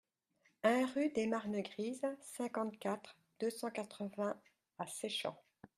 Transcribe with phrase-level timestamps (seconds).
[0.63, 4.41] un rue des Marnes Grises, cinquante-quatre, deux cent quatre-vingts
[4.79, 5.39] à Seichamps